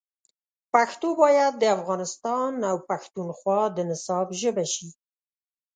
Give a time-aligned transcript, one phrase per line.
[0.73, 4.89] پښتو باید د افغانستان او پښتونخوا د نصاب ژبه شي.